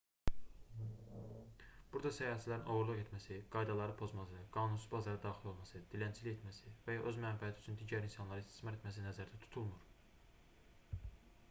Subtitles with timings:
[1.95, 7.23] burada səyahətçilərin oğurluq etməsi qaydaları pozması qanunsuz bazara daxil olması dilənçilik etməsi və ya öz
[7.29, 9.87] mənfəəti üçün digər insanları istismar etməsi nəzərdə tutulmur